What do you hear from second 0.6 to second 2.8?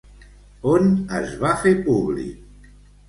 On es va fer públic?